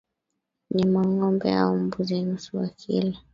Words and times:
Nyama 0.75 0.99
ngombe 1.09 1.47
au 1.53 1.75
mbuzi 1.83 2.21
nusu 2.21 2.57
ya 2.61 2.67
kilo 2.69 3.17